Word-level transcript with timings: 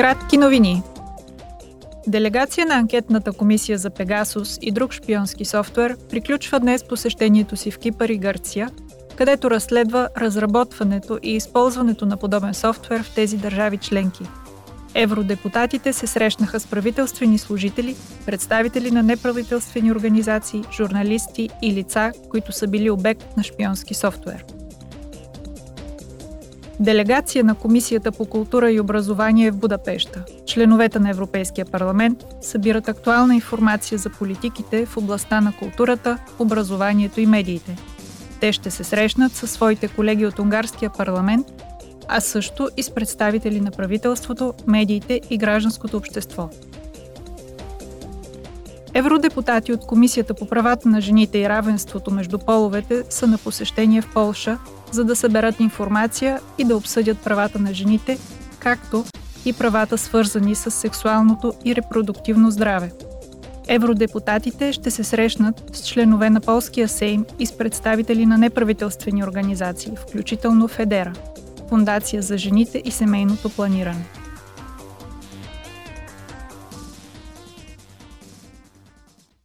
Кратки 0.00 0.36
новини. 0.36 0.82
Делегация 2.06 2.66
на 2.66 2.74
анкетната 2.74 3.32
комисия 3.32 3.78
за 3.78 3.90
Пегасус 3.90 4.58
и 4.62 4.72
друг 4.72 4.92
шпионски 4.92 5.44
софтуер 5.44 5.96
приключва 6.10 6.60
днес 6.60 6.84
посещението 6.84 7.56
си 7.56 7.70
в 7.70 7.78
Кипър 7.78 8.08
и 8.08 8.18
Гърция, 8.18 8.70
където 9.16 9.50
разследва 9.50 10.08
разработването 10.16 11.18
и 11.22 11.30
използването 11.30 12.06
на 12.06 12.16
подобен 12.16 12.54
софтуер 12.54 13.02
в 13.02 13.14
тези 13.14 13.36
държави 13.36 13.76
членки. 13.76 14.24
Евродепутатите 14.94 15.92
се 15.92 16.06
срещнаха 16.06 16.60
с 16.60 16.66
правителствени 16.66 17.38
служители, 17.38 17.96
представители 18.26 18.90
на 18.90 19.02
неправителствени 19.02 19.92
организации, 19.92 20.64
журналисти 20.72 21.48
и 21.62 21.72
лица, 21.72 22.12
които 22.30 22.52
са 22.52 22.66
били 22.66 22.90
обект 22.90 23.36
на 23.36 23.42
шпионски 23.42 23.94
софтуер. 23.94 24.44
Делегация 26.80 27.44
на 27.44 27.54
Комисията 27.54 28.12
по 28.12 28.24
култура 28.24 28.70
и 28.70 28.80
образование 28.80 29.50
в 29.50 29.56
Будапешта. 29.56 30.24
Членовете 30.46 30.98
на 30.98 31.10
Европейския 31.10 31.64
парламент 31.64 32.24
събират 32.40 32.88
актуална 32.88 33.34
информация 33.34 33.98
за 33.98 34.10
политиките 34.10 34.86
в 34.86 34.96
областта 34.96 35.40
на 35.40 35.52
културата, 35.52 36.18
образованието 36.38 37.20
и 37.20 37.26
медиите. 37.26 37.76
Те 38.40 38.52
ще 38.52 38.70
се 38.70 38.84
срещнат 38.84 39.32
със 39.32 39.50
своите 39.50 39.88
колеги 39.88 40.26
от 40.26 40.38
Унгарския 40.38 40.90
парламент, 40.98 41.46
а 42.08 42.20
също 42.20 42.68
и 42.76 42.82
с 42.82 42.90
представители 42.90 43.60
на 43.60 43.70
правителството, 43.70 44.54
медиите 44.66 45.20
и 45.30 45.38
гражданското 45.38 45.96
общество. 45.96 46.48
Евродепутати 48.94 49.72
от 49.72 49.86
Комисията 49.86 50.34
по 50.34 50.48
правата 50.48 50.88
на 50.88 51.00
жените 51.00 51.38
и 51.38 51.48
равенството 51.48 52.10
между 52.10 52.38
половете 52.38 53.04
са 53.10 53.26
на 53.26 53.38
посещение 53.38 54.02
в 54.02 54.12
Полша, 54.14 54.58
за 54.90 55.04
да 55.04 55.16
съберат 55.16 55.60
информация 55.60 56.40
и 56.58 56.64
да 56.64 56.76
обсъдят 56.76 57.18
правата 57.18 57.58
на 57.58 57.74
жените, 57.74 58.18
както 58.58 59.04
и 59.44 59.52
правата 59.52 59.98
свързани 59.98 60.54
с 60.54 60.70
сексуалното 60.70 61.52
и 61.64 61.76
репродуктивно 61.76 62.50
здраве. 62.50 62.92
Евродепутатите 63.68 64.72
ще 64.72 64.90
се 64.90 65.04
срещнат 65.04 65.70
с 65.72 65.88
членове 65.88 66.30
на 66.30 66.40
Полския 66.40 66.88
Сейм 66.88 67.24
и 67.38 67.46
с 67.46 67.58
представители 67.58 68.26
на 68.26 68.38
неправителствени 68.38 69.24
организации, 69.24 69.92
включително 69.96 70.68
Федера– 70.68 71.12
Фундация 71.70 72.22
за 72.22 72.38
жените 72.38 72.82
и 72.84 72.90
семейното 72.90 73.48
планиране. 73.48 74.04